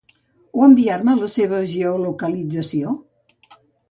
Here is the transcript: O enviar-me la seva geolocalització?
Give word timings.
O 0.59 0.63
enviar-me 0.67 1.13
la 1.19 1.27
seva 1.33 1.59
geolocalització? 1.73 2.95